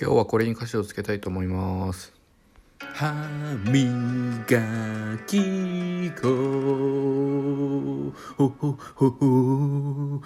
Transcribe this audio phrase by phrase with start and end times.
[0.00, 2.14] 今日はこれに歌詞をつけたいと思います。
[2.78, 3.12] 歯
[3.64, 6.28] 磨き粉。
[8.36, 10.20] ほほほほ